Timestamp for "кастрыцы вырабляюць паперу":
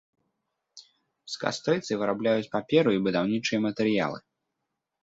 1.43-2.89